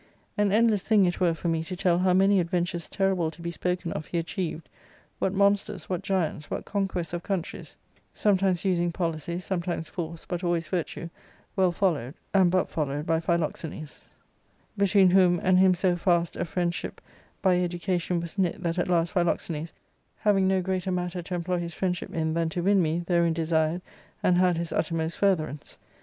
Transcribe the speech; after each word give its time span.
An 0.35 0.51
endless 0.51 0.81
thing 0.81 1.05
it 1.05 1.19
were 1.19 1.35
for 1.35 1.47
me 1.47 1.63
to 1.63 1.75
tell 1.75 1.99
hoW 1.99 2.09
j 2.11 2.17
many 2.17 2.39
adventures 2.39 2.89
terrible 2.89 3.29
to 3.29 3.39
be 3.39 3.51
spoken 3.51 3.91
of 3.91 4.07
he 4.07 4.17
achieved, 4.17 4.67
what 5.19 5.31
monsters, 5.31 5.91
what 5.91 6.01
giants, 6.01 6.49
what 6.49 6.65
conquests 6.65 7.13
of 7.13 7.21
countries, 7.21 7.77
some 8.11 8.33
i 8.33 8.37
times 8.39 8.65
using 8.65 8.91
policy, 8.91 9.37
sometimes 9.39 9.89
force, 9.89 10.25
but 10.25 10.43
always 10.43 10.67
virtue, 10.67 11.07
well 11.55 11.71
followed, 11.71 12.15
and 12.33 12.49
but 12.49 12.67
followed, 12.67 13.05
by 13.05 13.19
Philoxenus; 13.19 14.09
between 14.75 15.11
whom 15.11 15.39
and 15.43 15.59
him 15.59 15.75
so 15.75 15.95
fast 15.95 16.35
a 16.35 16.45
friendship 16.45 16.99
by 17.43 17.59
education 17.59 18.19
was 18.19 18.39
knit 18.39 18.63
that 18.63 18.79
at 18.79 18.87
last 18.87 19.13
Philoxenus, 19.13 19.71
having 20.17 20.47
no 20.47 20.63
greater 20.63 20.91
matter 20.91 21.21
to 21.21 21.35
employ 21.35 21.59
his 21.59 21.75
friend 21.75 21.93
sllip 21.93 22.11
in 22.11 22.33
than 22.33 22.49
to 22.49 22.63
win 22.63 22.81
me, 22.81 23.03
therein 23.05 23.33
desired, 23.33 23.83
and 24.23 24.39
had 24.39 24.57
his 24.57 24.73
uttermost 24.73 25.15
furtherance. 25.19 25.77